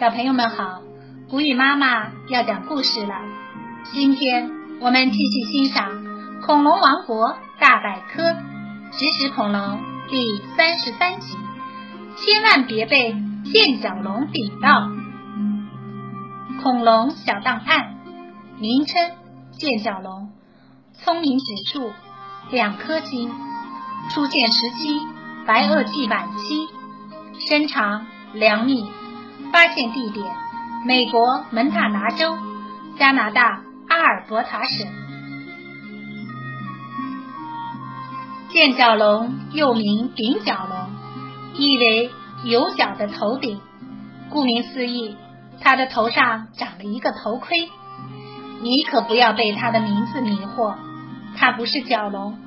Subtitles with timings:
[0.00, 0.80] 小朋友们好，
[1.28, 3.14] 古语妈妈要讲故事了。
[3.92, 4.50] 今天
[4.80, 5.90] 我们继续欣赏
[6.40, 8.22] 《恐龙王国大百科》
[8.92, 9.78] 食食恐龙
[10.08, 11.36] 第三十三集，
[12.16, 13.14] 千万别被
[13.52, 14.88] 剑角龙顶到。
[16.62, 17.98] 恐龙小档案，
[18.58, 19.10] 名称：
[19.52, 20.32] 剑角龙，
[20.94, 21.44] 聪明指
[21.74, 21.92] 数
[22.50, 23.30] 两颗星，
[24.14, 24.98] 出现时期
[25.46, 26.70] 白垩纪晚期，
[27.46, 28.90] 身长两米。
[29.52, 30.26] 发现地点：
[30.86, 32.38] 美国蒙塔拿州、
[32.98, 34.86] 加拿大阿尔伯塔省。
[38.50, 40.90] 剑角龙又名顶角龙，
[41.56, 42.10] 意为
[42.44, 43.60] 有角的头顶。
[44.30, 45.16] 顾名思义，
[45.60, 47.68] 它的头上长了一个头盔。
[48.62, 50.76] 你可不要被它的名字迷惑，
[51.36, 52.38] 它不是角龙，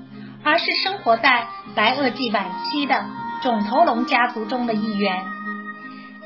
[0.43, 3.05] 而是生活在白垩纪晚期的
[3.41, 5.25] 肿头龙家族中的一员。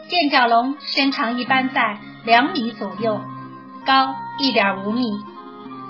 [0.07, 3.19] 剑角龙身长一般在两米左右，
[3.85, 5.03] 高一点五米。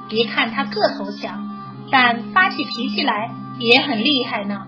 [0.09, 1.29] 别看它个头小，
[1.91, 4.65] 但发起脾气来也很厉害呢。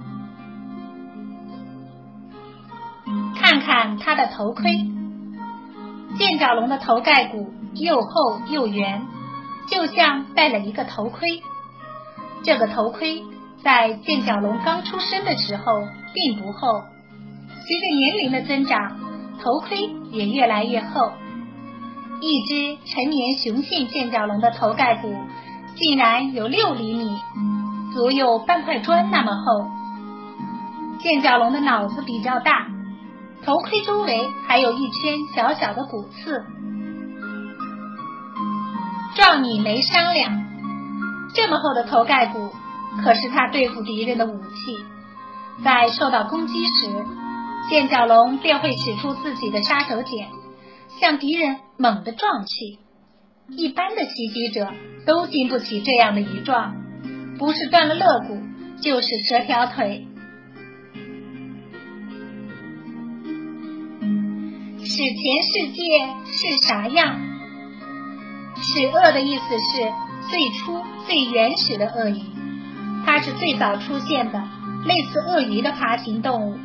[3.39, 4.69] 看看它的头盔，
[6.17, 9.07] 剑角龙的头盖骨又厚又圆，
[9.67, 11.41] 就像戴了一个头盔。
[12.43, 13.23] 这个头盔
[13.63, 16.83] 在剑角龙刚出生的时候并不厚，
[17.65, 18.98] 随着年龄的增长。
[19.43, 19.77] 头盔
[20.11, 21.11] 也越来越厚，
[22.21, 25.15] 一只成年雄性剑角龙的头盖骨
[25.75, 27.09] 竟然有六厘米，
[27.93, 29.69] 足有半块砖那么厚。
[30.99, 32.67] 剑角龙的脑子比较大，
[33.45, 36.43] 头盔周围还有一圈小小的骨刺。
[39.15, 40.45] 撞你没商量，
[41.33, 42.51] 这么厚的头盖骨
[43.03, 44.83] 可是他对付敌人的武器，
[45.63, 46.89] 在受到攻击时。
[47.69, 50.25] 剑角龙便会使出自己的杀手锏，
[50.99, 52.79] 向敌人猛地撞去。
[53.47, 54.67] 一般的袭击者
[55.05, 56.75] 都经不起这样的一撞，
[57.37, 58.41] 不是断了肋骨，
[58.81, 60.07] 就是折条腿。
[64.79, 65.13] 史前
[65.43, 65.81] 世界
[66.25, 67.19] 是啥样？
[68.55, 69.91] 始鳄的意思是
[70.29, 72.21] 最初最原始的鳄鱼，
[73.05, 74.43] 它是最早出现的
[74.85, 76.57] 类似鳄鱼的爬行动物。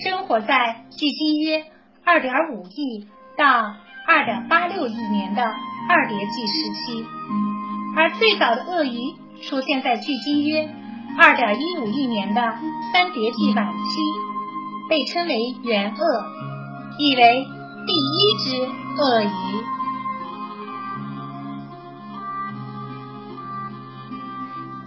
[0.00, 1.64] 生活在距今约
[2.04, 3.76] 二点五亿到
[4.06, 5.42] 二点八六亿年的
[5.88, 7.04] 二叠纪时期，
[7.96, 8.98] 而最早的鳄鱼
[9.42, 10.68] 出现在距今约
[11.18, 12.40] 二点一五亿年的
[12.92, 14.00] 三叠纪晚期，
[14.88, 16.24] 被称为原鳄，
[16.98, 17.44] 意为
[17.86, 18.56] 第一只
[19.00, 19.28] 鳄鱼。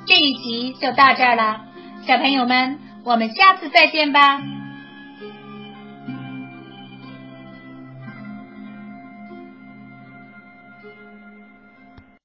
[0.08, 1.62] 这一集就到这儿了，
[2.06, 4.42] 小朋友们，我们下次再见吧。